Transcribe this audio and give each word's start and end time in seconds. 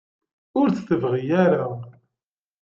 Ur 0.59 0.67
tt-tebɣi 0.69 1.23
ara. 1.45 1.67